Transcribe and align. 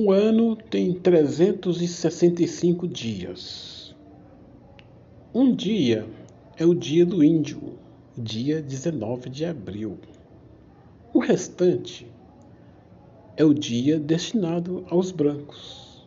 O 0.00 0.12
ano 0.12 0.54
tem 0.54 0.92
365 0.92 2.86
dias. 2.86 3.96
Um 5.34 5.52
dia 5.52 6.06
é 6.56 6.64
o 6.64 6.72
dia 6.72 7.04
do 7.04 7.24
índio, 7.24 7.76
dia 8.16 8.62
19 8.62 9.28
de 9.28 9.44
abril. 9.44 9.98
O 11.12 11.18
restante 11.18 12.06
é 13.36 13.44
o 13.44 13.52
dia 13.52 13.98
destinado 13.98 14.86
aos 14.88 15.10
brancos. 15.10 16.06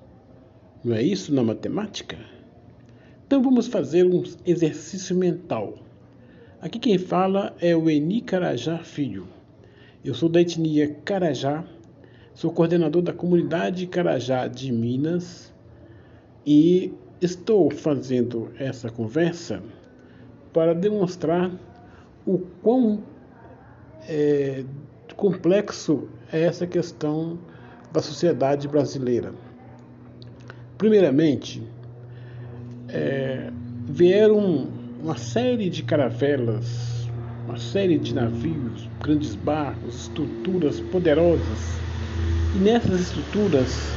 Não 0.85 0.95
é 0.95 1.03
isso 1.03 1.33
na 1.33 1.43
matemática? 1.43 2.17
Então 3.27 3.43
vamos 3.43 3.67
fazer 3.67 4.05
um 4.05 4.23
exercício 4.45 5.17
mental. 5.17 5.77
Aqui 6.61 6.79
quem 6.79 6.97
fala 6.97 7.53
é 7.59 7.75
o 7.75 7.89
Eni 7.89 8.21
Carajá 8.21 8.77
Filho. 8.77 9.27
Eu 10.01 10.13
sou 10.13 10.29
da 10.29 10.39
etnia 10.39 10.95
Carajá 11.03 11.65
Sou 12.33 12.49
coordenador 12.49 13.01
da 13.01 13.11
comunidade 13.11 13.85
Carajá 13.85 14.47
de 14.47 14.71
Minas 14.71 15.53
e 16.45 16.93
estou 17.21 17.69
fazendo 17.69 18.49
essa 18.57 18.89
conversa 18.89 19.61
para 20.53 20.73
demonstrar 20.73 21.51
o 22.25 22.39
quão 22.63 23.03
é, 24.07 24.63
complexo 25.17 26.07
é 26.31 26.43
essa 26.43 26.65
questão 26.65 27.37
da 27.91 28.01
sociedade 28.01 28.65
brasileira. 28.65 29.33
Primeiramente, 30.77 31.61
é, 32.87 33.51
vieram 33.85 34.69
uma 35.03 35.17
série 35.17 35.69
de 35.69 35.83
caravelas, 35.83 37.09
uma 37.45 37.57
série 37.57 37.99
de 37.99 38.15
navios, 38.15 38.89
grandes 39.01 39.35
barcos, 39.35 40.03
estruturas 40.03 40.79
poderosas 40.79 41.81
e 42.53 42.57
nessas 42.57 43.01
estruturas 43.01 43.91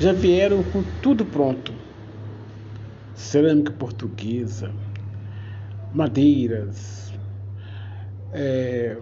já 0.00 0.12
vieram 0.12 0.62
com 0.64 0.82
tudo 1.00 1.24
pronto: 1.24 1.72
cerâmica 3.14 3.72
portuguesa, 3.72 4.72
madeiras, 5.92 7.12
é, 8.32 8.96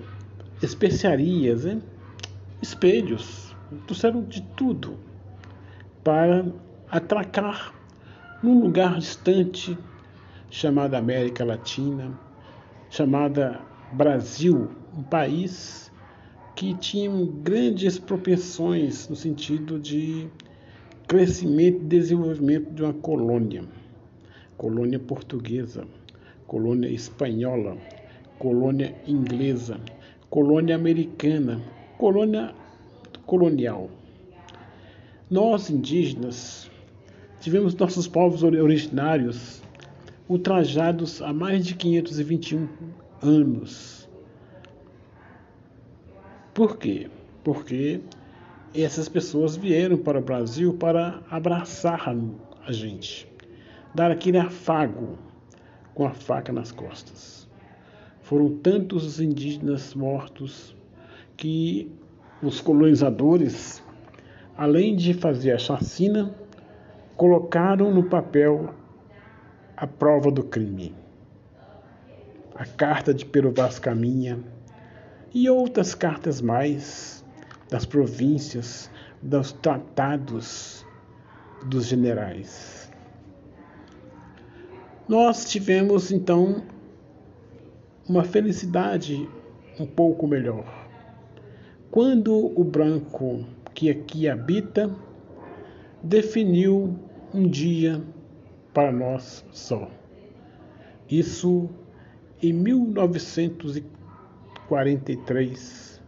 especiarias, 0.63 1.65
hein? 1.65 1.83
espelhos, 2.61 3.57
trouxeram 3.87 4.23
de 4.23 4.43
tudo 4.43 4.99
para 6.05 6.45
atracar 6.91 7.75
num 8.43 8.61
lugar 8.61 8.99
distante 8.99 9.79
chamado 10.51 10.95
América 10.95 11.45
Latina, 11.45 12.11
chamada 12.91 13.61
Brasil, 13.93 14.71
um 14.97 15.03
país 15.03 15.90
que 16.61 16.75
tinham 16.75 17.25
grandes 17.25 17.99
propensões 17.99 19.09
no 19.09 19.17
sentido 19.17 19.79
de 19.79 20.29
crescimento 21.09 21.81
e 21.81 21.87
desenvolvimento 21.87 22.71
de 22.75 22.83
uma 22.83 22.93
colônia. 22.93 23.65
Colônia 24.59 24.99
portuguesa, 24.99 25.87
colônia 26.47 26.91
espanhola, 26.91 27.79
colônia 28.39 28.95
inglesa, 29.07 29.81
colônia 30.29 30.75
americana, 30.77 31.63
colônia 31.97 32.55
colonial. 33.25 33.89
Nós, 35.31 35.71
indígenas, 35.71 36.71
tivemos 37.41 37.75
nossos 37.75 38.07
povos 38.07 38.43
originários 38.43 39.63
ultrajados 40.29 41.23
há 41.23 41.33
mais 41.33 41.65
de 41.65 41.75
521 41.75 42.69
anos 43.23 44.00
por 46.55 46.77
quê? 46.77 47.09
Porque 47.45 48.01
essas 48.75 49.09
pessoas 49.09 49.57
vieram 49.57 49.97
para 49.97 50.19
o 50.19 50.23
Brasil 50.23 50.75
para 50.75 51.23
abraçar 51.31 52.09
a 52.67 52.73
gente, 52.73 53.29
dar 53.95 54.11
aquele 54.11 54.39
afago 54.39 55.19
com 55.95 56.07
a 56.07 56.11
faca 56.11 56.53
nas 56.53 56.71
costas. 56.71 57.49
Foram 58.23 58.57
tantos 58.59 59.05
os 59.05 59.21
indígenas 59.21 59.95
mortos 59.95 60.75
que 61.37 61.91
os 62.43 62.61
colonizadores, 62.61 63.83
além 64.57 64.95
de 64.95 65.15
fazer 65.15 65.53
a 65.53 65.59
chacina, 65.59 66.35
colocaram 67.17 67.93
no 67.93 68.05
papel 68.05 68.75
a 69.77 69.87
prova 69.87 70.31
do 70.31 70.43
crime. 70.43 70.95
A 72.55 72.65
carta 72.65 73.13
de 73.13 73.25
Pero 73.25 73.51
Vaz 73.51 73.79
Caminha, 73.79 74.39
e 75.33 75.49
outras 75.49 75.95
cartas 75.95 76.41
mais 76.41 77.25
das 77.69 77.85
províncias, 77.87 78.91
dos 79.23 79.53
tratados 79.53 80.85
dos 81.65 81.87
generais. 81.87 82.91
Nós 85.09 85.49
tivemos 85.51 86.11
então 86.11 86.63
uma 88.09 88.25
felicidade 88.25 89.29
um 89.79 89.87
pouco 89.87 90.27
melhor. 90.27 90.89
Quando 91.91 92.35
o 92.59 92.65
branco 92.65 93.45
que 93.75 93.91
aqui 93.91 94.29
habita 94.29 94.95
definiu 96.03 96.97
um 97.33 97.49
dia 97.49 98.03
para 98.73 98.91
nós 98.91 99.45
só. 99.53 99.91
Isso 101.09 101.69
em 102.43 102.53
1940 102.53 104.00
43, 104.71 106.01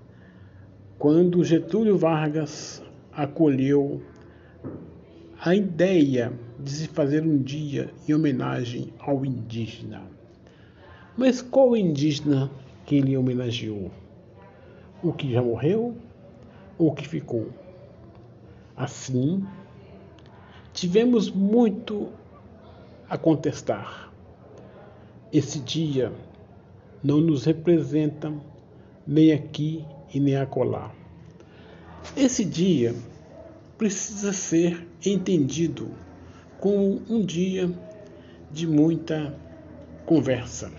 quando 0.97 1.43
Getúlio 1.43 1.99
Vargas 1.99 2.81
acolheu 3.13 4.01
a 5.41 5.53
ideia 5.53 6.33
de 6.61 6.71
se 6.71 6.87
fazer 6.87 7.25
um 7.25 7.43
dia 7.43 7.93
em 8.09 8.15
homenagem 8.15 8.95
ao 9.01 9.27
indígena. 9.27 10.05
Mas 11.17 11.43
qual 11.43 11.77
indígena 11.77 12.53
que 12.87 12.95
ele 12.95 13.17
homenageou? 13.17 13.91
O 15.03 15.13
que 15.13 15.33
já 15.33 15.43
morreu 15.43 15.97
ou 16.79 16.91
o 16.91 16.95
que 16.95 17.09
ficou? 17.09 17.49
Assim, 18.77 19.45
tivemos 20.73 21.29
muito 21.33 22.11
a 23.11 23.19
contestar. 23.19 24.13
Esse 25.33 25.59
dia 25.59 26.13
não 27.03 27.21
nos 27.21 27.45
representa 27.45 28.33
nem 29.07 29.33
aqui 29.33 29.85
e 30.13 30.21
nem 30.21 30.37
acolá. 30.37 30.93
Esse 32.17 32.45
dia 32.45 32.95
precisa 33.79 34.33
ser 34.33 34.87
entendido 35.05 35.91
como 36.61 37.03
um 37.09 37.25
dia 37.25 37.71
de 38.51 38.67
muita 38.67 39.35
conversa. 40.07 40.71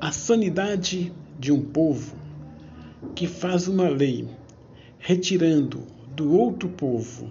A 0.00 0.12
sanidade 0.12 1.12
de 1.38 1.52
um 1.52 1.62
povo 1.62 2.16
que 3.14 3.26
faz 3.26 3.68
uma 3.68 3.88
lei 3.88 4.28
retirando 4.98 5.82
do 6.14 6.32
outro 6.32 6.68
povo, 6.68 7.30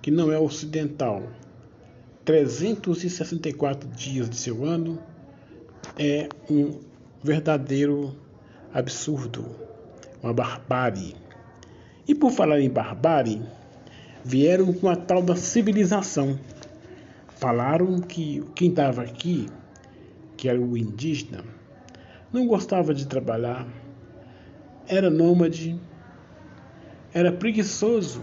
que 0.00 0.10
não 0.10 0.30
é 0.30 0.38
ocidental, 0.38 1.22
364 2.24 3.88
dias 3.90 4.30
de 4.30 4.36
seu 4.36 4.64
ano, 4.64 4.98
é 5.98 6.28
um 6.48 6.78
verdadeiro 7.22 8.14
absurdo, 8.72 9.44
uma 10.22 10.32
barbárie. 10.32 11.14
E 12.06 12.14
por 12.14 12.30
falar 12.30 12.60
em 12.60 12.70
barbárie, 12.70 13.42
vieram 14.24 14.72
com 14.72 14.88
a 14.88 14.96
tal 14.96 15.22
da 15.22 15.36
civilização. 15.36 16.38
Falaram 17.36 18.00
que 18.00 18.44
quem 18.54 18.70
estava 18.70 19.02
aqui, 19.02 19.48
que 20.36 20.48
era 20.48 20.60
o 20.60 20.76
indígena, 20.76 21.44
não 22.32 22.46
gostava 22.46 22.94
de 22.94 23.06
trabalhar, 23.06 23.66
era 24.86 25.10
nômade, 25.10 25.78
era 27.12 27.32
preguiçoso, 27.32 28.22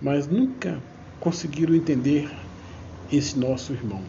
mas 0.00 0.26
nunca 0.26 0.80
conseguiram 1.20 1.74
entender 1.74 2.30
esse 3.10 3.38
nosso 3.38 3.72
irmão. 3.72 4.02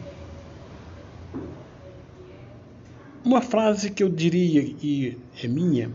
Uma 3.26 3.42
frase 3.42 3.90
que 3.90 4.04
eu 4.04 4.08
diria 4.08 4.62
e 4.80 5.18
é 5.42 5.48
minha 5.48 5.90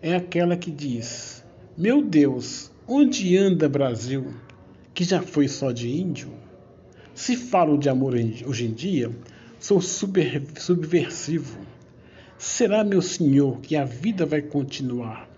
é 0.00 0.14
aquela 0.16 0.56
que 0.56 0.70
diz: 0.70 1.44
Meu 1.76 2.00
Deus, 2.00 2.72
onde 2.88 3.36
anda 3.36 3.68
Brasil, 3.68 4.32
que 4.94 5.04
já 5.04 5.20
foi 5.20 5.46
só 5.48 5.70
de 5.70 5.90
índio? 5.90 6.32
Se 7.14 7.36
falo 7.36 7.76
de 7.76 7.90
amor 7.90 8.14
hoje 8.14 8.64
em 8.64 8.72
dia, 8.72 9.10
sou 9.58 9.82
super, 9.82 10.42
subversivo. 10.58 11.58
Será, 12.38 12.82
meu 12.82 13.02
senhor, 13.02 13.60
que 13.60 13.76
a 13.76 13.84
vida 13.84 14.24
vai 14.24 14.40
continuar 14.40 15.28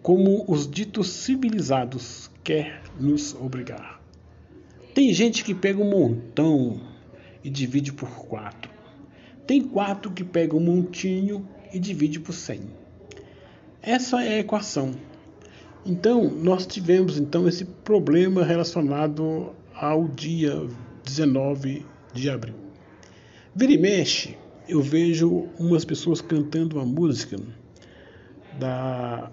como 0.00 0.46
os 0.48 0.66
ditos 0.66 1.10
civilizados 1.10 2.30
quer 2.42 2.80
nos 2.98 3.34
obrigar? 3.34 4.00
Tem 4.94 5.12
gente 5.12 5.44
que 5.44 5.54
pega 5.54 5.78
um 5.78 5.90
montão 5.90 6.80
e 7.44 7.50
divide 7.50 7.92
por 7.92 8.08
quatro. 8.08 8.77
Tem 9.48 9.62
quatro 9.62 10.10
que 10.10 10.22
pega 10.22 10.54
um 10.54 10.60
montinho 10.60 11.48
e 11.72 11.78
divide 11.78 12.20
por 12.20 12.34
100. 12.34 12.60
Essa 13.80 14.22
é 14.22 14.34
a 14.34 14.38
equação. 14.40 14.92
Então, 15.86 16.28
nós 16.28 16.66
tivemos 16.66 17.18
então 17.18 17.48
esse 17.48 17.64
problema 17.64 18.44
relacionado 18.44 19.54
ao 19.74 20.06
dia 20.06 20.68
19 21.02 21.86
de 22.12 22.28
abril. 22.28 22.56
Vira 23.56 23.72
e 23.72 23.78
mexe, 23.78 24.36
eu 24.68 24.82
vejo 24.82 25.48
umas 25.58 25.82
pessoas 25.82 26.20
cantando 26.20 26.76
uma 26.76 26.84
música 26.84 27.38
da 28.58 29.32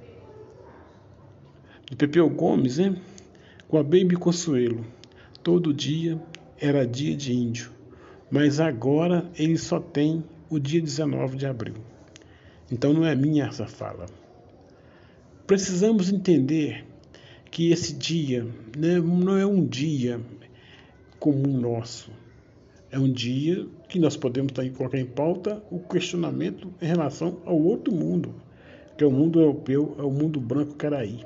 de 1.90 1.96
Pepeu 1.98 2.30
Gomes, 2.30 2.78
né? 2.78 2.96
com 3.68 3.78
a 3.78 3.84
Baby 3.84 4.16
Consuelo. 4.16 4.86
Todo 5.44 5.74
dia 5.74 6.18
era 6.58 6.88
dia 6.88 7.18
de 7.18 7.34
índio, 7.34 7.75
mas 8.36 8.60
agora 8.60 9.32
ele 9.40 9.58
só 9.58 9.80
tem 9.80 10.22
o 10.50 10.60
dia 10.60 10.82
19 10.82 11.38
de 11.38 11.46
abril. 11.46 11.76
Então 12.70 12.92
não 12.92 13.06
é 13.06 13.16
minha 13.16 13.46
essa 13.46 13.66
fala. 13.66 14.08
Precisamos 15.48 16.12
entender 16.12 16.86
que 17.50 17.72
esse 17.72 17.94
dia 17.94 18.46
né, 18.78 19.00
não 19.00 19.38
é 19.38 19.46
um 19.46 19.66
dia 19.66 20.20
comum 21.18 21.58
nosso. 21.58 22.12
É 22.92 23.00
um 23.00 23.10
dia 23.10 23.66
que 23.88 24.00
nós 24.00 24.18
podemos 24.18 24.52
colocar 24.76 25.00
em 25.00 25.06
pauta 25.06 25.64
o 25.72 25.80
questionamento 25.80 26.74
em 26.82 26.88
relação 26.88 27.38
ao 27.46 27.58
outro 27.58 27.96
mundo, 27.96 28.36
que 28.98 29.04
é 29.06 29.08
o 29.08 29.12
mundo 29.12 29.40
europeu, 29.40 29.96
é 29.98 30.02
o 30.02 30.12
mundo 30.12 30.42
branco 30.42 30.76
caraí. 30.76 31.24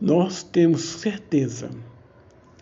Nós 0.00 0.44
temos 0.44 0.82
certeza 0.82 1.68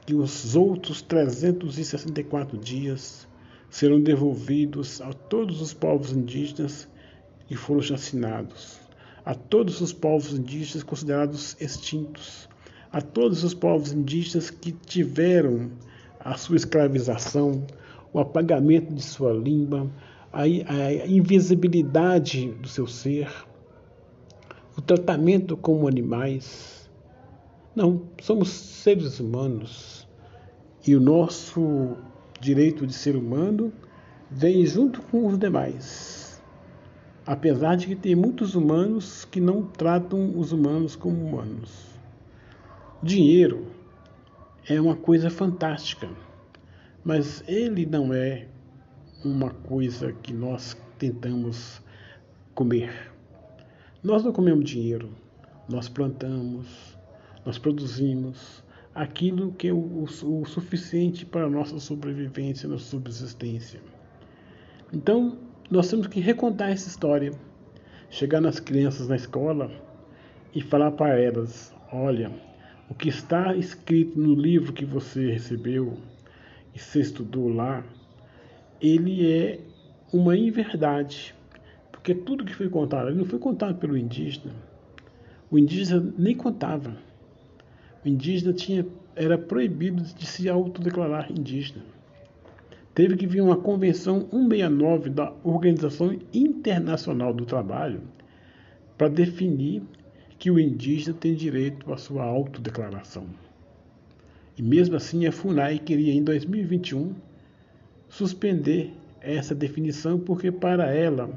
que 0.06 0.14
os 0.14 0.55
outros 0.55 1.03
364 1.03 2.56
dias 2.56 3.26
serão 3.69 4.00
devolvidos 4.00 5.00
a 5.00 5.12
todos 5.12 5.61
os 5.61 5.75
povos 5.75 6.12
indígenas 6.12 6.88
que 7.49 7.56
foram 7.56 7.82
chacinados, 7.82 8.79
a 9.25 9.35
todos 9.35 9.81
os 9.81 9.93
povos 9.93 10.32
indígenas 10.32 10.85
considerados 10.85 11.56
extintos, 11.61 12.49
a 12.93 13.00
todos 13.00 13.43
os 13.43 13.53
povos 13.53 13.93
indígenas 13.93 14.49
que 14.49 14.70
tiveram 14.70 15.73
a 16.20 16.37
sua 16.37 16.56
escravização, 16.56 17.67
o 18.12 18.20
apagamento 18.20 18.94
de 18.94 19.02
sua 19.02 19.32
língua, 19.32 19.91
a, 20.32 20.43
a 20.43 21.06
invisibilidade 21.06 22.52
do 22.52 22.69
seu 22.69 22.87
ser, 22.87 23.29
o 24.76 24.81
tratamento 24.81 25.56
como 25.56 25.88
animais. 25.88 26.75
Não, 27.76 28.02
somos 28.20 28.49
seres 28.49 29.20
humanos 29.20 30.08
e 30.84 30.96
o 30.96 31.00
nosso 31.00 31.96
direito 32.40 32.87
de 32.87 32.93
ser 32.93 33.14
humano 33.14 33.73
vem 34.31 34.67
junto 34.67 35.00
com 35.02 35.26
os 35.26 35.38
demais 35.38 36.26
apesar 37.26 37.76
de 37.76 37.88
que 37.88 37.96
tem 37.96 38.14
muitos 38.14 38.55
humanos 38.55 39.25
que 39.25 39.40
não 39.40 39.64
tratam 39.64 40.38
os 40.38 40.52
humanos 40.52 40.94
como 40.94 41.26
humanos. 41.26 41.87
Dinheiro 43.02 43.67
é 44.69 44.81
uma 44.81 44.94
coisa 44.94 45.28
fantástica, 45.28 46.08
mas 47.05 47.43
ele 47.49 47.84
não 47.84 48.14
é 48.14 48.46
uma 49.25 49.50
coisa 49.50 50.12
que 50.12 50.32
nós 50.32 50.76
tentamos 50.99 51.82
comer. 52.55 53.12
Nós 54.02 54.23
não 54.23 54.32
comemos 54.32 54.64
dinheiro, 54.64 55.11
nós 55.69 55.88
plantamos, 55.88 56.96
nós 57.47 57.59
produzimos 57.59 58.63
aquilo 58.93 59.53
que 59.53 59.69
é 59.69 59.73
o, 59.73 59.77
o, 59.77 60.05
o 60.05 60.45
suficiente 60.45 61.25
para 61.25 61.45
a 61.45 61.49
nossa 61.49 61.79
sobrevivência, 61.79 62.69
nossa 62.69 62.85
subsistência. 62.85 63.81
Então, 64.93 65.39
nós 65.71 65.89
temos 65.89 66.09
que 66.09 66.19
recontar 66.19 66.71
essa 66.71 66.89
história, 66.89 67.33
chegar 68.11 68.41
nas 68.41 68.59
crianças 68.59 69.09
na 69.09 69.15
escola 69.15 69.71
e 70.53 70.61
falar 70.61 70.91
para 70.93 71.21
elas: 71.21 71.73
olha, 71.93 72.33
o 72.91 72.95
que 72.95 73.09
está 73.09 73.55
escrito 73.55 74.19
no 74.19 74.35
livro 74.35 74.73
que 74.73 74.85
você 74.85 75.31
recebeu 75.31 75.99
e 76.75 76.79
você 76.79 77.01
estudou 77.01 77.49
lá, 77.49 77.85
ele 78.81 79.31
é 79.31 79.61
uma 80.13 80.37
inverdade, 80.37 81.35
porque 81.93 82.15
tudo 82.15 82.45
que 82.45 82.55
foi 82.55 82.69
contado, 82.69 83.09
ele 83.09 83.19
não 83.19 83.25
foi 83.25 83.39
contado 83.39 83.79
pelo 83.79 83.97
indígena. 83.97 84.53
O 85.49 85.59
indígena 85.59 86.13
nem 86.19 86.35
contava. 86.35 86.97
Indígena 88.08 88.53
tinha, 88.53 88.87
era 89.14 89.37
proibido 89.37 90.03
de 90.03 90.26
se 90.26 90.49
autodeclarar 90.49 91.31
indígena 91.31 91.82
teve 92.97 93.14
que 93.14 93.26
vir 93.26 93.43
uma 93.43 93.58
convenção 93.58 94.20
169 94.31 95.11
da 95.11 95.31
Organização 95.44 96.19
Internacional 96.32 97.35
do 97.35 97.44
Trabalho 97.44 98.00
para 98.97 99.06
definir 99.06 99.82
que 100.38 100.50
o 100.50 100.58
indígena 100.58 101.14
tem 101.14 101.35
direito 101.35 101.93
à 101.93 101.99
sua 101.99 102.25
autodeclaração. 102.25 103.26
E 104.56 104.62
mesmo 104.62 104.97
assim 104.97 105.26
a 105.26 105.31
FUNAI 105.31 105.79
queria 105.79 106.14
em 106.14 106.25
2021 106.25 107.14
suspender 108.09 108.94
essa 109.20 109.55
definição 109.55 110.19
porque 110.19 110.50
para 110.50 110.91
ela 110.91 111.29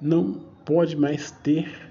não 0.00 0.40
pode 0.64 0.96
mais 0.96 1.30
ter 1.30 1.89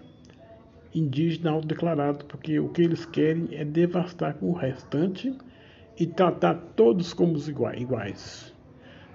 indígena 0.94 1.52
autodeclarado, 1.52 2.26
porque 2.26 2.60
o 2.60 2.70
que 2.70 2.82
eles 2.82 3.06
querem 3.06 3.48
é 3.52 3.64
devastar 3.64 4.38
o 4.42 4.52
restante 4.52 5.34
e 5.98 6.08
tratar 6.08 6.56
todos 6.76 7.14
como 7.14 7.38
iguais. 7.78 8.54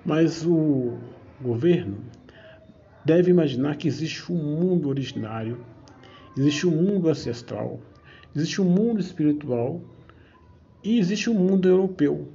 Mas 0.05 0.44
o 0.47 0.99
governo 1.41 1.99
deve 3.05 3.31
imaginar 3.31 3.76
que 3.76 3.88
existe 3.88 4.32
um 4.32 4.37
mundo 4.37 4.88
originário, 4.88 5.59
existe 6.37 6.67
um 6.67 6.71
mundo 6.71 7.09
ancestral, 7.09 7.81
existe 8.35 8.61
um 8.61 8.65
mundo 8.65 9.00
espiritual 9.00 9.81
e 10.82 10.99
existe 10.99 11.31
um 11.31 11.35
mundo 11.35 11.69
europeu, 11.69 12.29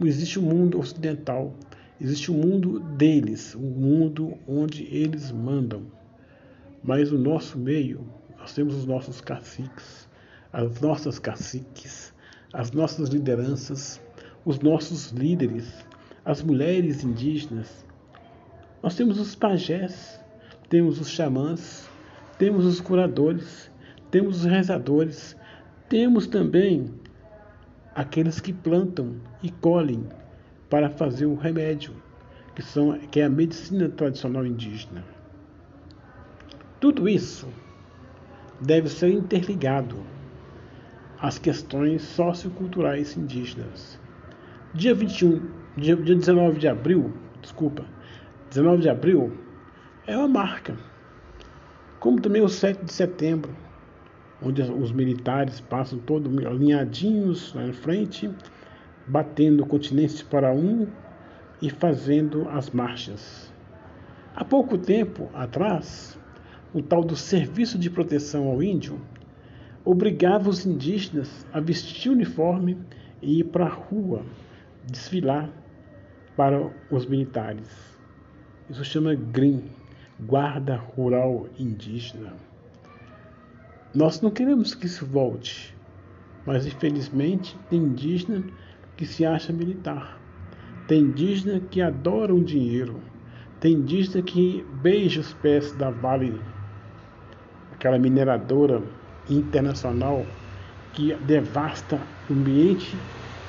existe 0.00 0.38
um 0.38 0.42
mundo 0.42 0.78
ocidental, 0.78 1.54
existe 2.00 2.30
um 2.30 2.36
mundo 2.36 2.80
deles, 2.80 3.54
um 3.54 3.60
mundo 3.60 4.34
onde 4.46 4.84
eles 4.84 5.30
mandam. 5.30 5.82
Mas 6.82 7.10
no 7.10 7.18
nosso 7.18 7.58
meio, 7.58 8.04
nós 8.42 8.54
temos 8.54 8.74
os 8.74 8.84
nossos 8.84 9.20
caciques, 9.20 10.08
as 10.52 10.80
nossas 10.80 11.20
caciques, 11.20 12.12
as 12.52 12.72
nossas 12.72 13.08
lideranças, 13.08 14.00
os 14.44 14.58
nossos 14.58 15.12
líderes, 15.12 15.86
as 16.24 16.42
mulheres 16.42 17.04
indígenas. 17.04 17.86
Nós 18.82 18.96
temos 18.96 19.20
os 19.20 19.36
pajés, 19.36 20.20
temos 20.68 21.00
os 21.00 21.08
xamãs, 21.08 21.88
temos 22.36 22.66
os 22.66 22.80
curadores, 22.80 23.70
temos 24.10 24.38
os 24.38 24.44
rezadores, 24.44 25.36
temos 25.88 26.26
também 26.26 26.92
aqueles 27.94 28.40
que 28.40 28.52
plantam 28.52 29.20
e 29.40 29.52
colhem 29.52 30.04
para 30.68 30.90
fazer 30.90 31.26
o 31.26 31.36
remédio, 31.36 31.94
que, 32.56 32.62
são, 32.62 32.98
que 32.98 33.20
é 33.20 33.24
a 33.24 33.30
medicina 33.30 33.88
tradicional 33.88 34.44
indígena. 34.44 35.04
Tudo 36.80 37.08
isso 37.08 37.46
deve 38.62 38.88
ser 38.88 39.10
interligado 39.10 39.96
às 41.20 41.38
questões 41.38 42.02
socioculturais 42.02 43.16
indígenas. 43.16 43.98
Dia 44.74 44.94
21 44.94 45.62
dia, 45.76 45.96
dia 45.96 46.14
19 46.14 46.58
de 46.58 46.68
abril, 46.68 47.12
desculpa, 47.40 47.84
19 48.50 48.82
de 48.82 48.88
abril 48.88 49.32
é 50.06 50.16
uma 50.16 50.28
marca. 50.28 50.76
Como 51.98 52.20
também 52.20 52.42
o 52.42 52.48
7 52.48 52.84
de 52.84 52.92
setembro, 52.92 53.54
onde 54.42 54.60
os 54.62 54.92
militares 54.92 55.60
passam 55.60 55.98
todos 56.00 56.44
alinhadinhos 56.44 57.54
na 57.54 57.72
frente, 57.72 58.30
batendo 59.06 59.64
continência 59.64 60.26
para 60.28 60.52
um 60.52 60.86
e 61.60 61.70
fazendo 61.70 62.48
as 62.48 62.70
marchas. 62.70 63.52
Há 64.34 64.44
pouco 64.44 64.76
tempo 64.76 65.30
atrás, 65.32 66.18
o 66.74 66.80
tal 66.80 67.04
do 67.04 67.14
Serviço 67.14 67.78
de 67.78 67.90
Proteção 67.90 68.48
ao 68.48 68.62
Índio 68.62 68.98
obrigava 69.84 70.48
os 70.48 70.64
indígenas 70.64 71.46
a 71.52 71.60
vestir 71.60 72.10
uniforme 72.10 72.78
e 73.20 73.40
ir 73.40 73.44
para 73.44 73.66
a 73.66 73.68
rua 73.68 74.24
desfilar 74.86 75.50
para 76.34 76.70
os 76.90 77.04
militares. 77.04 77.98
Isso 78.70 78.84
chama 78.84 79.14
GRIM, 79.14 79.64
Guarda 80.18 80.76
Rural 80.76 81.46
Indígena. 81.58 82.32
Nós 83.94 84.22
não 84.22 84.30
queremos 84.30 84.74
que 84.74 84.86
isso 84.86 85.04
volte, 85.04 85.76
mas 86.46 86.66
infelizmente 86.66 87.54
tem 87.68 87.80
indígena 87.80 88.42
que 88.96 89.04
se 89.04 89.26
acha 89.26 89.52
militar. 89.52 90.18
Tem 90.88 91.00
indígena 91.00 91.60
que 91.60 91.82
adora 91.82 92.34
o 92.34 92.42
dinheiro. 92.42 92.98
Tem 93.60 93.74
indígena 93.74 94.22
que 94.22 94.64
beija 94.80 95.20
os 95.20 95.34
pés 95.34 95.72
da 95.72 95.90
Vale, 95.90 96.40
aquela 97.82 97.98
mineradora 97.98 98.80
internacional 99.28 100.24
que 100.92 101.16
devasta 101.26 102.00
o 102.30 102.32
ambiente 102.32 102.96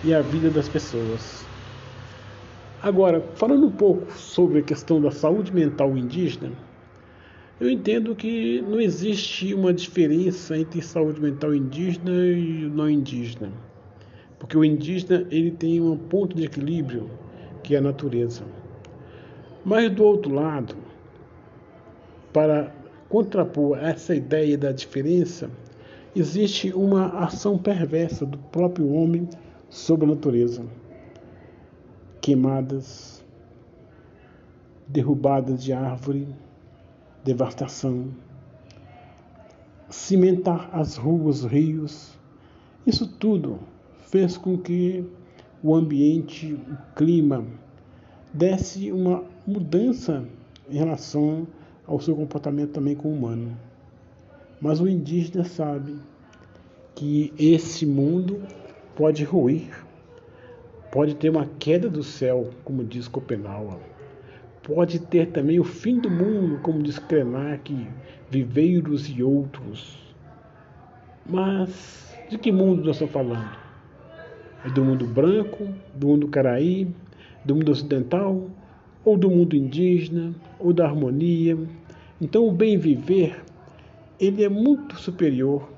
e 0.04 0.12
a 0.12 0.24
vida 0.24 0.50
das 0.50 0.68
pessoas. 0.68 1.46
Agora, 2.82 3.22
falando 3.36 3.68
um 3.68 3.72
pouco 3.72 4.12
sobre 4.14 4.58
a 4.58 4.64
questão 4.64 5.00
da 5.00 5.12
saúde 5.12 5.54
mental 5.54 5.96
indígena, 5.96 6.50
Eu 7.60 7.70
entendo 7.70 8.16
que 8.16 8.62
não 8.64 8.82
existe 8.82 9.54
uma 9.54 9.74
diferença 9.74 10.58
entre 10.58 10.82
saúde 10.82 11.22
mental 11.22 11.54
indígena 11.54 12.12
e 12.12 12.70
não 12.74 12.90
indígena. 12.90 13.52
Porque 14.40 14.58
o 14.58 14.66
indígena 14.66 15.26
ele 15.30 15.52
tem 15.52 15.80
um 15.80 15.96
ponto 15.96 16.36
de 16.36 16.44
equilíbrio 16.44 17.10
que 17.64 17.76
é 17.76 17.78
a 17.78 17.82
natureza. 17.82 18.44
Mas 19.64 19.90
do 19.92 20.04
outro 20.04 20.34
lado, 20.34 20.76
para 22.34 22.70
contrapor 23.14 23.78
essa 23.78 24.16
ideia 24.16 24.58
da 24.58 24.72
diferença, 24.72 25.48
existe 26.16 26.74
uma 26.74 27.10
ação 27.20 27.60
perversa 27.60 28.26
do 28.26 28.40
próprio 28.40 28.92
homem 28.92 29.30
sobre 29.70 30.06
a 30.06 30.16
natureza. 30.16 30.66
Queimadas, 32.20 33.24
derrubadas 34.88 35.64
de 35.64 35.72
árvore, 35.72 36.28
devastação, 37.24 38.08
cimentar 39.92 40.68
as 40.74 40.98
ruas, 40.98 41.44
rios, 41.44 42.18
isso 42.84 43.08
tudo 43.08 43.60
fez 44.10 44.38
com 44.38 44.58
que 44.58 45.08
o 45.62 45.76
ambiente, 45.76 46.56
o 46.56 46.96
clima, 46.96 47.46
desse 48.34 48.92
uma 48.92 49.24
mudança 49.46 50.26
em 50.68 50.78
relação 50.80 51.46
ao 51.86 52.00
seu 52.00 52.16
comportamento 52.16 52.72
também 52.72 52.96
com 52.96 53.10
o 53.10 53.14
humano. 53.14 53.58
Mas 54.62 54.80
o 54.80 54.88
indígena 54.88 55.44
sabe 55.44 55.96
que 56.96 57.34
esse 57.38 57.86
mundo 57.86 58.42
pode 58.96 59.24
ruir, 59.24 59.70
pode 60.92 61.16
ter 61.16 61.30
uma 61.30 61.46
queda 61.60 61.90
do 61.90 62.04
céu, 62.04 62.50
como 62.64 62.84
diz 62.84 63.08
Copenhague, 63.08 63.82
pode 64.62 65.00
ter 65.00 65.32
também 65.32 65.60
o 65.60 65.64
fim 65.64 66.00
do 66.00 66.10
mundo, 66.10 66.60
como 66.62 66.82
diz 66.82 66.98
Krenak, 67.00 67.88
viveiros 68.30 69.10
e 69.10 69.22
outros. 69.22 69.98
Mas 71.26 72.16
de 72.30 72.38
que 72.38 72.52
mundo 72.52 72.84
nós 72.84 72.96
estamos 72.96 73.14
falando? 73.14 73.58
É 74.66 74.70
do 74.70 74.84
mundo 74.84 75.06
branco, 75.06 75.68
do 75.94 76.08
mundo 76.08 76.28
caraí, 76.30 76.88
do 77.44 77.56
mundo 77.56 77.72
ocidental, 77.72 78.50
ou 79.06 79.18
do 79.18 79.30
mundo 79.30 79.56
indígena, 79.56 80.34
ou 80.60 80.74
da 80.74 80.86
harmonia. 80.86 81.58
Então 82.22 82.48
o 82.48 82.52
bem 82.52 82.78
viver, 82.78 83.44
ele 84.20 84.44
é 84.44 84.50
muito 84.50 84.98
superior 84.98 85.70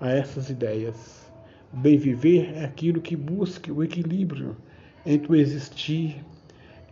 a 0.00 0.10
essas 0.10 0.50
ideias. 0.50 1.30
O 1.72 1.76
bem 1.76 1.96
viver 1.96 2.52
é 2.54 2.64
aquilo 2.64 3.00
que 3.00 3.16
busca 3.16 3.72
o 3.72 3.82
equilíbrio 3.82 4.56
entre 5.04 5.32
o 5.32 5.34
existir, 5.34 6.24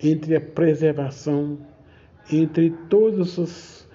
entre 0.02 0.36
a 0.36 0.40
preservação, 0.40 1.58
entre 2.30 2.70
todas 2.88 3.38
as, 3.38 3.88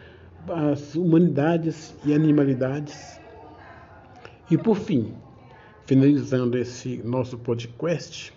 as 0.50 0.96
humanidades 0.96 1.96
e 2.06 2.14
animalidades. 2.14 3.20
E 4.50 4.58
por 4.58 4.78
fim, 4.78 5.14
finalizando 5.86 6.58
esse 6.58 7.02
nosso 7.04 7.38
podcast, 7.38 8.34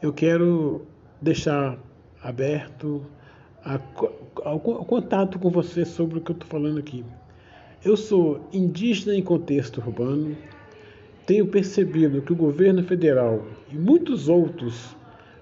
eu 0.00 0.12
quero 0.12 0.86
deixar 1.20 1.78
aberto 2.22 3.04
ao 4.44 4.58
contato 4.60 5.38
com 5.38 5.50
você 5.50 5.84
sobre 5.84 6.18
o 6.18 6.20
que 6.20 6.30
eu 6.30 6.34
estou 6.34 6.48
falando 6.48 6.78
aqui. 6.78 7.04
Eu 7.84 7.96
sou 7.96 8.40
indígena 8.52 9.14
em 9.14 9.22
contexto 9.22 9.78
urbano, 9.78 10.36
tenho 11.26 11.46
percebido 11.46 12.22
que 12.22 12.32
o 12.32 12.36
governo 12.36 12.82
federal 12.82 13.44
e 13.70 13.76
muitos 13.76 14.28
outros 14.28 14.96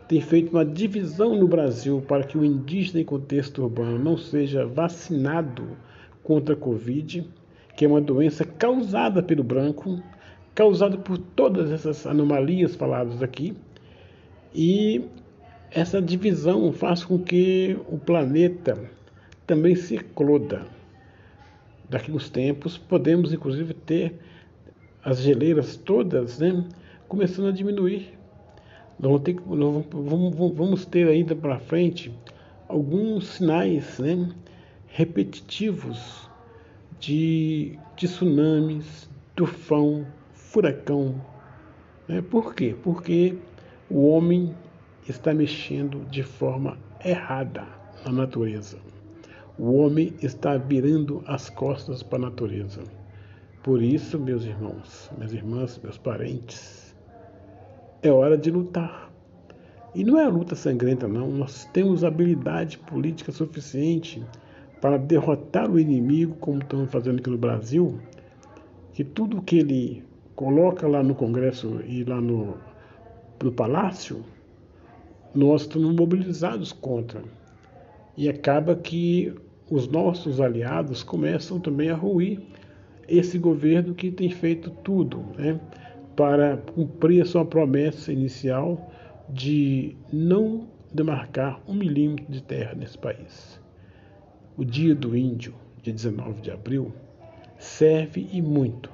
têm 0.09 0.21
feito 0.21 0.51
uma 0.51 0.65
divisão 0.65 1.37
no 1.37 1.49
Brasil 1.49 2.03
para 2.07 2.25
que 2.25 2.37
o 2.37 2.45
indígena 2.45 3.01
em 3.01 3.05
contexto 3.05 3.63
urbano 3.63 3.99
não 3.99 4.17
seja 4.17 4.67
vacinado 4.67 5.77
contra 6.23 6.55
a 6.55 6.59
Covid, 6.59 7.27
que 7.77 7.85
é 7.85 7.89
uma 7.89 8.01
doença 8.01 8.45
causada 8.45 9.23
pelo 9.23 9.45
branco, 9.45 10.03
causada 10.55 10.97
por 10.97 11.19
todas 11.19 11.71
essas 11.71 12.07
anomalias 12.07 12.75
faladas 12.75 13.23
aqui, 13.23 13.55
e 14.55 15.05
essa 15.71 16.01
divisão 16.01 16.73
faz 16.73 17.05
com 17.05 17.19
que 17.19 17.79
o 17.89 17.99
planeta 17.99 18.79
também 19.47 19.75
se 19.75 19.97
ecloda. 19.97 20.67
Daqui 21.89 22.11
uns 22.11 22.29
tempos, 22.29 22.77
podemos 22.77 23.33
inclusive 23.33 23.73
ter 23.75 24.19
as 25.05 25.21
geleiras 25.21 25.77
todas 25.77 26.39
né, 26.39 26.65
começando 27.09 27.49
a 27.49 27.53
diminuir. 27.53 28.17
Nós 28.99 29.21
vamos 29.93 30.85
ter, 30.87 31.07
ainda 31.07 31.37
para 31.37 31.59
frente 31.59 32.13
alguns 32.69 33.27
sinais 33.29 33.99
né, 33.99 34.29
repetitivos 34.89 36.29
de, 36.99 37.79
de 37.95 38.07
tsunamis, 38.09 39.09
tufão, 39.37 40.07
furacão. 40.33 41.15
Né? 42.09 42.23
Por 42.23 42.55
quê? 42.55 42.75
Porque 42.83 43.37
o 43.89 44.09
homem 44.09 44.55
está 45.09 45.33
mexendo 45.33 46.05
de 46.11 46.23
forma 46.23 46.79
errada 47.05 47.65
na 48.05 48.13
natureza. 48.13 48.79
O 49.59 49.77
homem 49.79 50.13
está 50.23 50.57
virando 50.57 51.23
as 51.27 51.49
costas 51.49 52.03
para 52.03 52.19
a 52.19 52.31
natureza. 52.31 52.83
Por 53.63 53.83
isso, 53.83 54.19
meus 54.19 54.45
irmãos, 54.45 55.11
minhas 55.17 55.33
irmãs, 55.33 55.81
meus 55.83 55.99
parentes, 55.99 56.95
é 58.03 58.11
hora 58.11 58.37
de 58.37 58.51
lutar. 58.51 59.11
E 59.95 60.05
não 60.05 60.21
é 60.21 60.25
a 60.25 60.29
luta 60.29 60.55
sangrenta, 60.55 61.09
não. 61.09 61.29
Nós 61.29 61.65
temos 61.73 62.05
habilidade 62.05 62.79
política 62.79 63.33
suficiente 63.33 64.23
para 64.81 64.99
derrotar 64.99 65.71
o 65.71 65.81
inimigo, 65.81 66.37
como 66.37 66.59
estamos 66.59 66.91
fazendo 66.91 67.19
aqui 67.19 67.31
no 67.31 67.39
Brasil, 67.39 67.99
que 68.93 69.03
tudo 69.03 69.43
que 69.43 69.59
ele 69.59 70.05
coloca 70.35 70.87
lá 70.87 71.03
no 71.03 71.15
Congresso 71.15 71.81
e 71.87 72.05
lá 72.05 72.21
no, 72.21 72.59
no 73.43 73.51
Palácio, 73.53 74.23
nós 75.37 75.63
estamos 75.63 75.95
mobilizados 75.95 76.73
contra. 76.73 77.23
E 78.17 78.29
acaba 78.29 78.75
que 78.75 79.33
os 79.71 79.89
nossos 79.89 80.41
aliados 80.41 81.03
começam 81.03 81.61
também 81.61 81.91
a 81.91 81.95
ruir 81.95 82.41
esse 83.09 83.39
governo 83.39 83.95
que 83.95 84.11
tem 84.11 84.31
feito 84.31 84.71
tudo 84.71 85.25
né, 85.37 85.61
para 86.17 86.57
cumprir 86.57 87.23
a 87.23 87.25
sua 87.25 87.45
promessa 87.45 88.13
inicial 88.13 88.91
de 89.29 89.97
não 90.13 90.69
demarcar 90.93 91.61
um 91.67 91.75
milímetro 91.75 92.33
de 92.33 92.43
terra 92.43 92.75
nesse 92.75 92.97
país. 92.97 93.61
O 94.57 94.65
Dia 94.65 94.95
do 94.95 95.17
Índio, 95.17 95.55
dia 95.83 95.93
19 95.93 96.41
de 96.41 96.51
abril, 96.51 96.93
serve 97.59 98.29
e 98.33 98.41
muito 98.41 98.91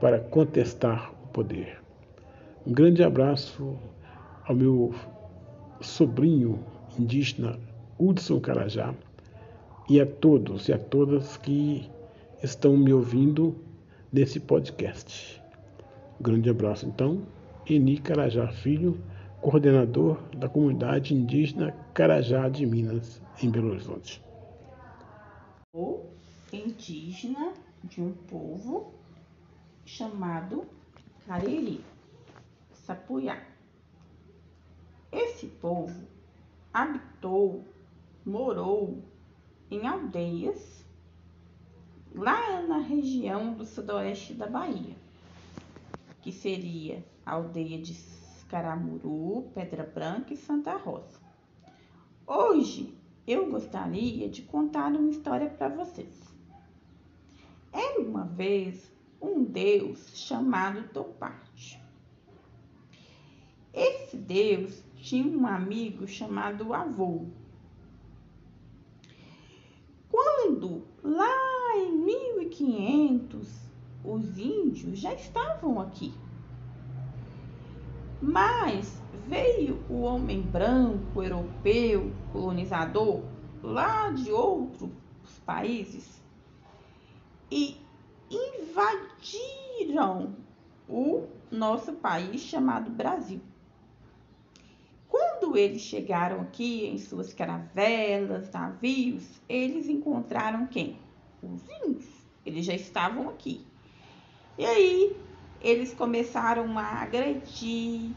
para 0.00 0.20
contestar 0.20 1.12
o 1.24 1.28
poder. 1.28 1.80
Um 2.66 2.72
grande 2.72 3.02
abraço 3.02 3.76
ao 4.44 4.54
meu 4.54 4.94
sobrinho 5.80 6.64
indígena 6.98 7.58
Hudson 7.98 8.40
Carajá 8.40 8.94
e 9.88 10.00
a 10.00 10.06
todos 10.06 10.68
e 10.68 10.72
a 10.72 10.78
todas 10.78 11.36
que 11.36 11.90
estão 12.42 12.76
me 12.76 12.92
ouvindo 12.92 13.56
nesse 14.12 14.40
podcast. 14.40 15.42
Grande 16.20 16.50
abraço 16.50 16.86
então, 16.86 17.22
Eni 17.68 17.98
Carajá 17.98 18.48
Filho, 18.48 19.00
coordenador 19.40 20.18
da 20.36 20.48
comunidade 20.48 21.14
indígena 21.14 21.72
Carajá 21.92 22.48
de 22.48 22.64
Minas, 22.66 23.20
em 23.42 23.50
Belo 23.50 23.70
Horizonte. 23.70 24.22
Ou 25.72 26.10
indígena 26.52 27.52
de 27.84 28.00
um 28.00 28.12
povo 28.12 28.94
chamado 29.84 30.64
Cariri, 31.26 31.84
Sapuiá. 32.72 33.55
Esse 35.12 35.46
povo 35.46 36.06
habitou, 36.72 37.64
morou 38.24 39.02
em 39.70 39.86
aldeias 39.86 40.84
lá 42.14 42.62
na 42.62 42.78
região 42.78 43.54
do 43.54 43.64
sudoeste 43.64 44.34
da 44.34 44.46
Bahia, 44.46 44.96
que 46.22 46.32
seria 46.32 47.04
a 47.24 47.32
aldeia 47.32 47.80
de 47.80 47.94
Caramuru, 48.48 49.50
Pedra 49.54 49.84
Branca 49.84 50.32
e 50.32 50.36
Santa 50.36 50.76
Rosa. 50.76 51.20
Hoje 52.26 52.96
eu 53.26 53.50
gostaria 53.50 54.28
de 54.28 54.42
contar 54.42 54.92
uma 54.92 55.10
história 55.10 55.50
para 55.50 55.68
vocês. 55.68 56.22
Era 57.72 58.00
uma 58.00 58.24
vez 58.24 58.92
um 59.20 59.44
deus 59.44 60.16
chamado 60.16 60.88
Topate. 60.88 61.80
Esse 63.74 64.16
deus 64.16 64.82
tinha 65.06 65.38
um 65.38 65.46
amigo 65.46 66.08
chamado 66.08 66.74
Avô. 66.74 67.26
Quando 70.10 70.82
lá 71.00 71.76
em 71.76 71.92
1500 71.92 73.70
os 74.04 74.36
índios 74.36 74.98
já 74.98 75.14
estavam 75.14 75.80
aqui. 75.80 76.12
Mas 78.20 79.00
veio 79.28 79.80
o 79.88 80.00
homem 80.00 80.42
branco, 80.42 81.22
europeu, 81.22 82.10
colonizador, 82.32 83.22
lá 83.62 84.10
de 84.10 84.32
outros 84.32 84.90
países 85.44 86.20
e 87.48 87.80
invadiram 88.28 90.34
o 90.88 91.28
nosso 91.48 91.92
país 91.92 92.40
chamado 92.40 92.90
Brasil. 92.90 93.40
Quando 95.16 95.56
eles 95.56 95.80
chegaram 95.80 96.42
aqui 96.42 96.84
em 96.88 96.98
suas 96.98 97.32
caravelas, 97.32 98.50
navios, 98.50 99.40
eles 99.48 99.88
encontraram 99.88 100.66
quem? 100.66 100.98
Os 101.42 101.62
índios. 101.82 102.06
Eles 102.44 102.66
já 102.66 102.74
estavam 102.74 103.30
aqui. 103.30 103.64
E 104.58 104.66
aí 104.66 105.16
eles 105.62 105.94
começaram 105.94 106.78
a 106.78 107.00
agredir, 107.00 108.10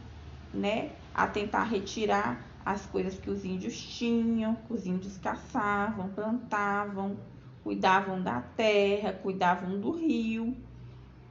né? 0.53 0.91
A 1.13 1.25
tentar 1.25 1.63
retirar 1.63 2.45
as 2.65 2.85
coisas 2.85 3.17
que 3.17 3.29
os 3.29 3.45
índios 3.45 3.79
tinham, 3.79 4.55
que 4.55 4.73
os 4.73 4.85
índios 4.85 5.17
caçavam, 5.17 6.09
plantavam, 6.09 7.17
cuidavam 7.63 8.21
da 8.21 8.41
terra, 8.41 9.13
cuidavam 9.13 9.79
do 9.79 9.91
rio. 9.91 10.53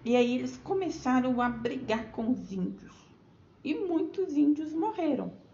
E 0.03 0.17
aí 0.17 0.35
eles 0.39 0.57
começaram 0.57 1.43
a 1.43 1.51
brigar 1.51 2.11
com 2.11 2.31
os 2.31 2.53
índios. 2.53 2.97
E 3.63 3.75
muitos 3.75 4.35
índios 4.35 4.73
morreram. 4.73 5.47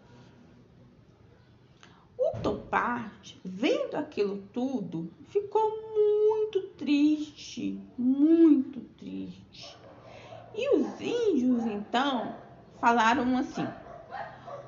O 2.17 2.37
Toparte, 2.39 3.39
vendo 3.43 3.95
aquilo 3.95 4.43
tudo, 4.53 5.11
ficou 5.27 5.69
muito 5.93 6.61
triste, 6.77 7.79
muito 7.97 8.79
triste. 8.97 9.77
E 10.53 10.75
os 10.77 11.01
índios 11.01 11.65
então 11.65 12.35
falaram 12.79 13.37
assim: 13.37 13.67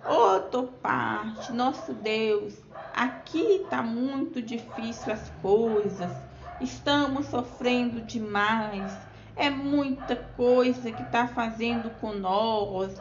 Ô 0.06 0.36
oh, 0.36 0.40
Toparte, 0.42 1.52
nosso 1.54 1.94
Deus, 1.94 2.62
aqui 2.94 3.62
está 3.62 3.82
muito 3.82 4.42
difícil 4.42 5.14
as 5.14 5.30
coisas, 5.42 6.12
estamos 6.60 7.28
sofrendo 7.28 8.02
demais, 8.02 8.92
é 9.36 9.50
muita 9.50 10.16
coisa 10.16 10.92
que 10.92 11.04
está 11.04 11.28
fazendo 11.28 11.90
com 12.02 12.12
nós. 12.14 13.00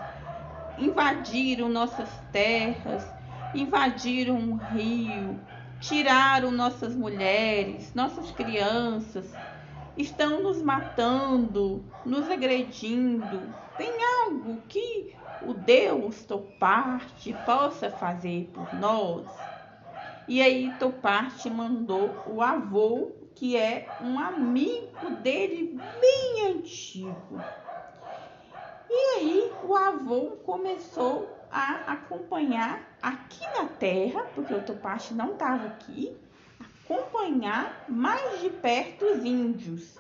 Invadiram 0.79 1.69
nossas 1.71 2.09
terras, 2.31 3.16
invadiram 3.61 4.51
o 4.53 4.57
rio, 4.57 5.47
tiraram 5.79 6.51
nossas 6.53 6.95
mulheres, 6.97 7.95
nossas 7.95 8.31
crianças, 8.33 9.41
estão 9.97 10.43
nos 10.43 10.63
matando, 10.63 11.93
nos 12.05 12.29
agredindo. 12.31 13.57
Tem 13.77 13.99
algo 14.25 14.67
que 14.69 15.17
o 15.41 15.55
Deus 15.55 16.25
Toparte 16.25 17.33
possa 17.35 17.91
fazer 17.91 18.51
por 18.53 18.73
nós? 18.75 19.51
E 20.27 20.41
aí 20.43 20.77
Toparte 20.79 21.51
mandou 21.51 22.23
o 22.27 22.43
avô, 22.43 23.29
que 23.35 23.57
é 23.57 23.97
um 24.01 24.19
amigo 24.19 25.11
dele 25.11 25.65
bem 26.01 26.49
antigo. 26.49 27.51
Avô 29.77 30.33
começou 30.45 31.29
a 31.51 31.93
acompanhar 31.93 32.97
aqui 33.01 33.45
na 33.57 33.67
terra, 33.67 34.27
porque 34.35 34.53
o 34.53 34.65
Toparte 34.65 35.15
não 35.15 35.33
estava 35.33 35.67
aqui, 35.67 36.17
acompanhar 36.59 37.85
mais 37.89 38.41
de 38.41 38.51
perto 38.51 39.05
os 39.05 39.25
índios. 39.25 39.97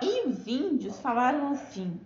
E 0.00 0.28
os 0.28 0.46
índios 0.46 0.98
falaram 1.00 1.52
assim: 1.52 2.00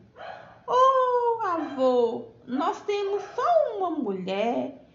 Oh, 0.66 1.46
avô, 1.46 2.26
nós 2.46 2.80
temos 2.82 3.22
só 3.34 3.76
uma 3.76 3.90
mulher 3.90 4.86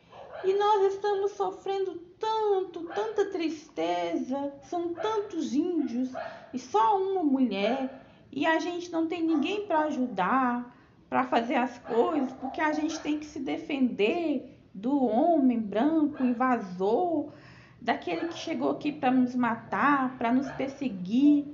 e 0.44 0.54
nós 0.54 0.94
estamos 0.94 1.32
sofrendo 1.32 1.96
tanto, 2.20 2.84
tanta 2.94 3.26
tristeza, 3.26 4.54
são 4.64 4.94
tantos 4.94 5.54
índios 5.54 6.10
e 6.54 6.60
só 6.60 6.98
uma 6.98 7.24
mulher 7.24 8.02
e 8.32 8.46
a 8.46 8.60
gente 8.60 8.92
não 8.92 9.08
tem 9.08 9.24
ninguém 9.24 9.66
para 9.66 9.82
ajudar, 9.82 10.81
para 11.12 11.26
fazer 11.26 11.56
as 11.56 11.78
coisas, 11.80 12.32
porque 12.40 12.62
a 12.62 12.72
gente 12.72 12.98
tem 13.02 13.20
que 13.20 13.26
se 13.26 13.38
defender 13.38 14.58
do 14.74 15.04
homem 15.06 15.60
branco 15.60 16.24
invasor, 16.24 17.34
daquele 17.82 18.30
que 18.30 18.38
chegou 18.38 18.72
aqui 18.72 18.94
para 18.94 19.12
nos 19.12 19.36
matar, 19.36 20.18
para 20.18 20.32
nos 20.32 20.50
perseguir. 20.52 21.48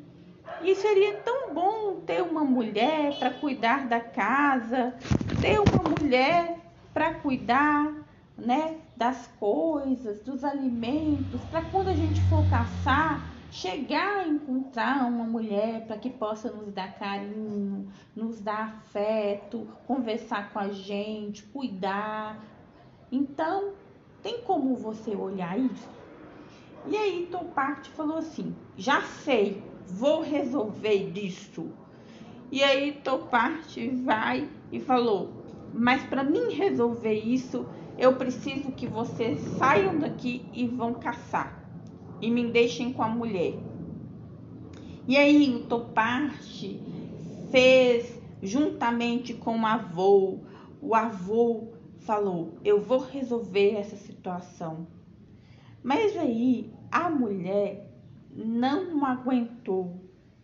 E 0.62 0.76
seria 0.76 1.16
tão 1.22 1.56
bom 1.56 2.02
ter 2.06 2.22
uma 2.22 2.44
mulher 2.44 3.18
para 3.18 3.32
cuidar 3.32 3.88
da 3.88 4.00
casa, 4.00 4.94
ter 5.42 5.60
uma 5.60 5.90
mulher 6.00 6.60
para 6.94 7.16
cuidar, 7.16 7.92
né, 8.38 8.76
das 8.96 9.26
coisas, 9.40 10.22
dos 10.22 10.44
alimentos, 10.44 11.42
para 11.50 11.64
quando 11.64 11.88
a 11.88 11.96
gente 11.96 12.22
for 12.30 12.48
caçar, 12.48 13.28
chegar 13.52 14.18
a 14.18 14.28
encontrar 14.28 15.06
uma 15.06 15.24
mulher 15.24 15.86
para 15.86 15.98
que 15.98 16.10
possa 16.10 16.52
nos 16.52 16.72
dar 16.74 16.98
carinho, 16.98 17.92
nos 18.16 18.40
dar 18.42 18.78
afeto, 18.78 19.68
conversar 19.86 20.52
com 20.52 20.60
a 20.60 20.70
gente, 20.70 21.44
cuidar. 21.44 22.44
Então, 23.12 23.74
tem 24.22 24.42
como 24.42 24.76
você 24.76 25.16
olhar 25.16 25.58
isso? 25.58 25.88
E 26.88 26.96
aí 26.96 27.28
Toparte 27.32 27.90
falou 27.92 28.18
assim: 28.18 28.56
já 28.78 29.02
sei, 29.02 29.64
vou 29.86 30.22
resolver 30.22 31.12
disso. 31.12 31.70
E 32.52 32.64
aí 32.64 32.94
Toparte 33.04 33.90
vai 33.90 34.50
e 34.72 34.80
falou: 34.80 35.32
mas 35.74 36.04
para 36.04 36.24
mim 36.24 36.54
resolver 36.54 37.14
isso, 37.14 37.66
eu 37.98 38.16
preciso 38.16 38.72
que 38.72 38.88
vocês 38.88 39.40
saiam 39.58 39.98
daqui 39.98 40.46
e 40.54 40.68
vão 40.68 40.94
caçar 40.94 41.67
e 42.22 42.30
me 42.30 42.52
deixem 42.52 42.94
com 42.94 43.04
a 43.04 43.08
mulher. 43.08 43.54
E 45.08 45.16
aí 45.16 45.56
o 45.56 45.66
Toparte 45.66 46.82
fez 47.50 48.22
juntamente 48.42 49.34
com 49.34 49.60
o 49.60 49.66
avô. 49.66 50.40
O 50.82 50.94
avô 50.94 51.70
falou: 52.00 52.58
Eu 52.64 52.82
vou 52.82 53.00
resolver 53.00 53.76
essa 53.76 53.96
situação. 53.96 54.88
Mas 55.84 56.18
aí 56.18 56.74
a 56.92 57.10
mulher 57.10 57.90
não 58.36 59.06
aguentou 59.06 59.96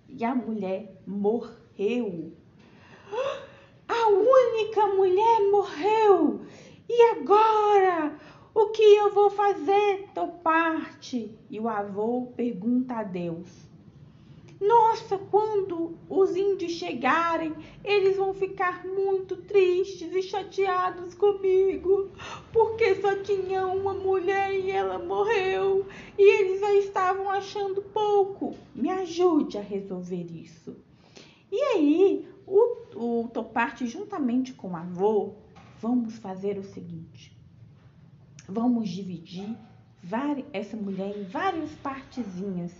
e 0.07 0.23
a 0.23 0.33
mulher 0.33 1.01
morreu. 1.05 2.33
A 3.85 4.07
única 4.07 4.87
mulher 4.95 5.51
morreu. 5.51 6.41
E 6.87 7.01
agora? 7.11 8.17
O 8.55 8.67
que 8.67 8.83
eu 8.83 9.11
vou 9.11 9.31
fazer, 9.31 10.09
Toparte? 10.13 11.35
E 11.49 11.59
o 11.59 11.67
avô 11.67 12.27
pergunta 12.35 12.93
a 12.97 13.03
Deus. 13.03 13.49
Nossa, 14.61 15.17
quando 15.17 15.97
os 16.07 16.35
índios 16.35 16.73
chegarem, 16.73 17.55
eles 17.83 18.15
vão 18.15 18.31
ficar 18.31 18.85
muito 18.85 19.37
tristes 19.37 20.13
e 20.13 20.21
chateados 20.21 21.15
comigo, 21.15 22.11
porque 22.51 22.93
só 23.01 23.15
tinha 23.23 23.65
uma 23.65 23.95
mulher 23.95 24.53
e 24.53 24.69
ela 24.69 24.99
morreu, 24.99 25.87
e 26.15 26.21
eles 26.21 26.59
já 26.59 26.73
estavam 26.75 27.31
achando 27.31 27.81
pouco. 27.81 28.53
Me 28.75 28.91
ajude 28.91 29.57
a 29.57 29.61
resolver 29.61 30.27
isso. 30.31 30.77
E 31.51 31.59
aí, 31.59 32.29
o, 32.45 33.23
o 33.23 33.27
Toparte, 33.29 33.87
juntamente 33.87 34.53
com 34.53 34.73
o 34.73 34.77
avô, 34.77 35.33
vamos 35.79 36.17
fazer 36.19 36.59
o 36.59 36.63
seguinte: 36.63 37.32
vamos 38.47 38.89
dividir 38.89 39.55
essa 40.51 40.75
mulher 40.75 41.17
em 41.17 41.23
várias 41.23 41.71
partezinhas 41.75 42.71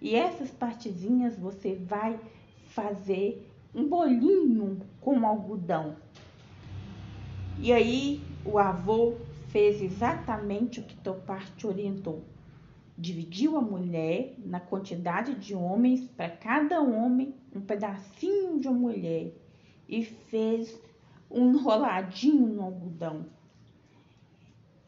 e 0.00 0.14
essas 0.14 0.50
partezinhas 0.50 1.38
você 1.38 1.74
vai 1.74 2.18
fazer 2.66 3.50
um 3.74 3.88
bolinho 3.88 4.80
com 5.00 5.26
algodão. 5.26 5.96
E 7.58 7.72
aí 7.72 8.20
o 8.44 8.58
avô 8.58 9.14
fez 9.48 9.80
exatamente 9.80 10.80
o 10.80 10.82
que 10.82 10.96
Toparte 10.96 11.66
orientou. 11.66 12.22
Dividiu 12.96 13.56
a 13.56 13.60
mulher 13.60 14.34
na 14.38 14.60
quantidade 14.60 15.34
de 15.34 15.54
homens, 15.54 16.06
para 16.16 16.28
cada 16.28 16.80
homem 16.80 17.34
um 17.54 17.60
pedacinho 17.60 18.58
de 18.58 18.68
uma 18.68 18.78
mulher, 18.78 19.32
e 19.88 20.04
fez 20.04 20.78
um 21.30 21.50
enroladinho 21.50 22.46
no 22.46 22.62
algodão. 22.62 23.26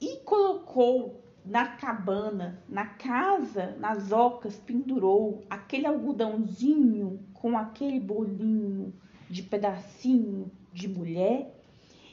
E 0.01 0.19
colocou 0.19 1.23
na 1.45 1.77
cabana, 1.77 2.63
na 2.69 2.87
casa, 2.87 3.77
nas 3.79 4.11
ocas, 4.11 4.57
pendurou 4.59 5.45
aquele 5.49 5.87
algodãozinho 5.87 7.21
com 7.33 7.57
aquele 7.57 8.01
bolinho 8.01 8.93
de 9.31 9.43
pedacinho 9.43 10.51
de 10.73 10.89
mulher. 10.89 11.55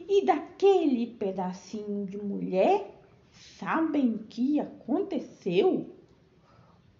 E 0.08 0.26
daquele 0.26 1.08
pedacinho 1.08 2.06
de 2.06 2.18
mulher, 2.18 3.02
sabem 3.32 4.18
que 4.18 4.60
aconteceu? 4.60 5.90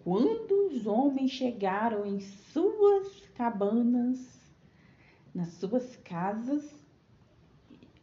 Quando 0.02 0.66
os 0.66 0.86
homens 0.86 1.30
chegaram 1.30 2.04
em 2.04 2.20
suas 2.20 3.26
cabanas, 3.34 4.18
nas 5.34 5.48
suas 5.54 5.96
casas, 5.96 6.83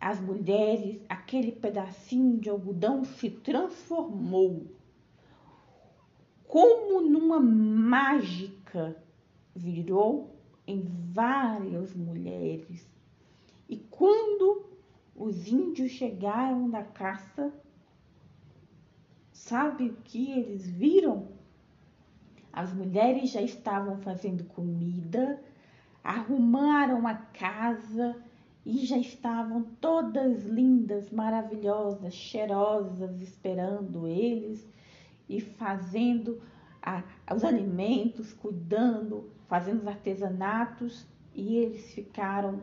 as 0.02 0.20
mulheres, 0.20 1.00
aquele 1.08 1.52
pedacinho 1.52 2.40
de 2.40 2.50
algodão 2.50 3.06
se 3.06 3.30
transformou. 3.30 4.66
como 6.48 7.02
numa 7.02 7.40
mágica, 7.40 8.98
virou 9.56 10.36
em 10.68 10.82
várias 11.14 11.94
mulheres. 11.96 12.90
E 13.70 13.78
quando 13.78 14.66
os 15.16 15.48
índios 15.48 15.92
chegaram 15.92 16.68
na 16.68 16.84
caça, 16.84 17.54
sabe 19.32 19.86
o 19.86 19.98
que 20.04 20.32
eles 20.32 20.68
viram? 20.68 21.30
As 22.52 22.74
mulheres 22.74 23.30
já 23.30 23.42
estavam 23.42 23.98
fazendo 24.00 24.44
comida, 24.46 25.42
arrumaram 26.04 27.08
a 27.08 27.16
casa 27.16 28.22
e 28.66 28.86
já 28.86 28.98
estavam 28.98 29.64
todas 29.80 30.46
lindas, 30.46 31.10
maravilhosas, 31.10 32.14
cheirosas, 32.14 33.20
esperando 33.22 34.08
eles 34.08 34.68
e 35.28 35.42
fazendo 35.42 36.42
a, 36.82 37.04
os 37.34 37.44
alimentos, 37.44 38.34
cuidando, 38.34 39.30
fazendo 39.48 39.82
os 39.82 39.88
artesanatos 39.88 41.08
e 41.34 41.58
eles 41.58 41.94
ficaram 41.94 42.62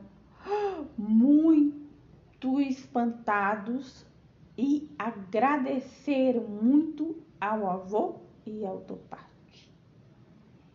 muito 0.97 2.61
espantados 2.61 4.07
e 4.57 4.89
agradeceram 4.99 6.45
muito 6.45 7.17
ao 7.41 7.69
avô 7.69 8.21
e 8.47 8.65
ao 8.65 8.81
Topate. 8.81 9.73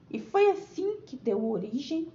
E 0.09 0.19
foi 0.19 0.51
assim 0.51 1.01
que 1.01 1.15
deu 1.15 1.49
origem 1.49 2.07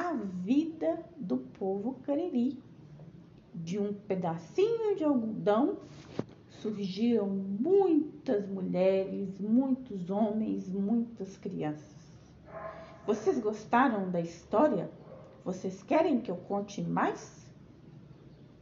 à 0.00 0.14
vida 0.14 1.04
do 1.18 1.36
povo 1.36 2.00
cariri. 2.02 2.58
De 3.54 3.78
um 3.78 3.92
pedacinho 3.92 4.96
de 4.96 5.04
algodão 5.04 5.76
surgiram 6.48 7.28
muitas 7.28 8.48
mulheres, 8.48 9.38
muitos 9.38 10.08
homens, 10.08 10.72
muitas 10.72 11.36
crianças. 11.36 12.10
Vocês 13.06 13.38
gostaram 13.38 14.10
da 14.10 14.20
história? 14.20 14.90
Vocês 15.44 15.82
querem 15.82 16.20
que 16.20 16.30
eu 16.30 16.36
conte 16.36 16.80
mais? 16.80 17.39